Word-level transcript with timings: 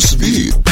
speed. 0.00 0.63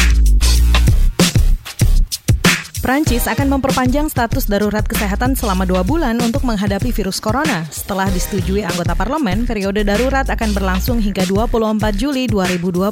Prancis 2.82 3.30
akan 3.30 3.46
memperpanjang 3.46 4.10
status 4.10 4.50
darurat 4.50 4.82
kesehatan 4.82 5.38
selama 5.38 5.62
dua 5.62 5.86
bulan 5.86 6.18
untuk 6.18 6.42
menghadapi 6.42 6.90
virus 6.90 7.22
corona. 7.22 7.62
Setelah 7.70 8.10
disetujui 8.10 8.66
anggota 8.66 8.98
parlemen, 8.98 9.46
periode 9.46 9.86
darurat 9.86 10.26
akan 10.26 10.50
berlangsung 10.50 10.98
hingga 10.98 11.22
24 11.22 11.78
Juli 11.94 12.26
2020. 12.26 12.90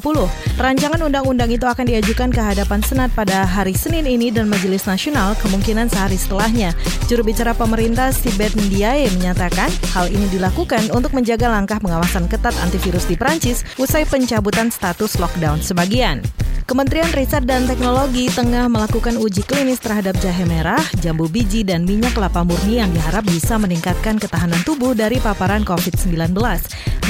Rancangan 0.63 1.03
undang-undang 1.03 1.51
itu 1.51 1.67
akan 1.67 1.90
diajukan 1.90 2.31
ke 2.31 2.38
hadapan 2.38 2.79
Senat 2.87 3.11
pada 3.19 3.42
hari 3.42 3.74
Senin 3.74 4.06
ini 4.06 4.31
dan 4.31 4.47
Majelis 4.47 4.87
Nasional 4.87 5.35
kemungkinan 5.42 5.91
sehari 5.91 6.15
setelahnya. 6.15 6.71
Juru 7.11 7.27
bicara 7.27 7.51
pemerintah 7.51 8.15
Sibet 8.15 8.54
Ndiaye 8.54 9.11
menyatakan 9.19 9.75
hal 9.91 10.07
ini 10.07 10.31
dilakukan 10.31 10.87
untuk 10.95 11.11
menjaga 11.19 11.51
langkah 11.51 11.83
pengawasan 11.83 12.31
ketat 12.31 12.54
antivirus 12.63 13.11
di 13.11 13.19
Prancis 13.19 13.67
usai 13.75 14.07
pencabutan 14.07 14.71
status 14.71 15.19
lockdown 15.19 15.59
sebagian. 15.59 16.23
Kementerian 16.71 17.10
Riset 17.10 17.51
dan 17.51 17.66
Teknologi 17.66 18.30
tengah 18.30 18.70
melakukan 18.70 19.19
uji 19.19 19.42
klinis 19.42 19.83
terhadap 19.83 20.15
jahe 20.23 20.47
merah, 20.47 20.78
jambu 21.02 21.27
biji, 21.27 21.66
dan 21.66 21.83
minyak 21.83 22.15
kelapa 22.15 22.47
murni 22.47 22.78
yang 22.78 22.95
diharap 22.95 23.27
bisa 23.27 23.59
meningkatkan 23.59 24.23
ketahanan 24.23 24.62
tubuh 24.62 24.95
dari 24.95 25.19
paparan 25.19 25.66
COVID-19. 25.66 26.30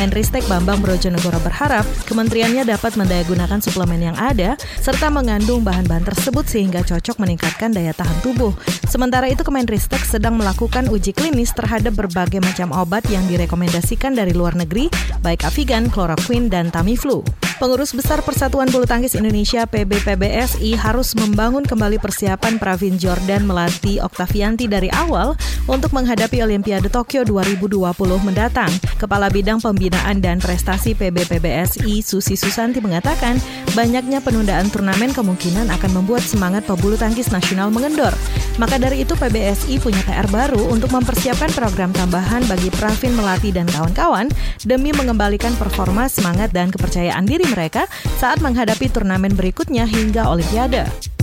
Menristek 0.00 0.48
Bambang 0.48 0.80
Brojonegoro 0.80 1.36
berharap 1.44 1.84
kementeriannya 2.08 2.64
dapat 2.64 2.96
mendayagunakan 2.96 3.60
suplemen 3.60 4.00
yang 4.00 4.16
ada 4.16 4.56
serta 4.80 5.12
mengandung 5.12 5.60
bahan-bahan 5.60 6.08
tersebut 6.08 6.48
sehingga 6.48 6.80
cocok 6.80 7.20
meningkatkan 7.20 7.68
daya 7.76 7.92
tahan 7.92 8.16
tubuh. 8.24 8.56
Sementara 8.88 9.28
itu 9.28 9.44
Kemenristek 9.44 10.00
sedang 10.08 10.40
melakukan 10.40 10.88
uji 10.88 11.12
klinis 11.12 11.52
terhadap 11.52 11.92
berbagai 12.00 12.40
macam 12.40 12.72
obat 12.72 13.04
yang 13.12 13.28
direkomendasikan 13.28 14.16
dari 14.16 14.32
luar 14.32 14.56
negeri, 14.56 14.88
baik 15.20 15.44
Avigan, 15.44 15.92
Chloroquine, 15.92 16.48
dan 16.48 16.72
Tamiflu. 16.72 17.49
Pengurus 17.60 17.92
Besar 17.92 18.24
Persatuan 18.24 18.72
Bulu 18.72 18.88
Tangkis 18.88 19.12
Indonesia 19.12 19.68
PBPBSI 19.68 20.80
harus 20.80 21.12
membangun 21.12 21.60
kembali 21.60 22.00
persiapan 22.00 22.56
Pravin 22.56 22.96
Jordan 22.96 23.44
melatih 23.44 24.00
Oktavianti 24.00 24.64
dari 24.64 24.88
awal 24.88 25.36
untuk 25.68 25.92
menghadapi 25.92 26.40
Olimpiade 26.40 26.88
Tokyo 26.88 27.20
2020 27.20 27.84
mendatang. 28.24 28.72
Kepala 28.96 29.28
Bidang 29.28 29.60
Pembinaan 29.60 30.24
dan 30.24 30.40
Prestasi 30.40 30.96
PBPBSI 30.96 32.00
Susi 32.00 32.32
Susanti 32.32 32.80
mengatakan 32.80 33.36
banyaknya 33.76 34.18
penundaan 34.24 34.68
turnamen 34.68 35.14
kemungkinan 35.14 35.70
akan 35.70 35.90
membuat 36.02 36.24
semangat 36.24 36.66
pebulu 36.66 36.98
tangkis 36.98 37.30
nasional 37.30 37.70
mengendor. 37.70 38.10
Maka 38.58 38.76
dari 38.76 39.06
itu 39.06 39.14
PBSI 39.14 39.78
punya 39.78 40.02
PR 40.04 40.26
baru 40.28 40.60
untuk 40.72 40.90
mempersiapkan 40.90 41.52
program 41.54 41.94
tambahan 41.94 42.44
bagi 42.48 42.68
Pravin 42.74 43.14
Melati 43.14 43.54
dan 43.54 43.68
kawan-kawan 43.70 44.28
demi 44.66 44.90
mengembalikan 44.90 45.54
performa, 45.56 46.10
semangat, 46.10 46.50
dan 46.50 46.68
kepercayaan 46.72 47.24
diri 47.24 47.46
mereka 47.48 47.86
saat 48.18 48.42
menghadapi 48.42 48.90
turnamen 48.90 49.32
berikutnya 49.36 49.86
hingga 49.86 50.26
Olimpiade. 50.28 51.19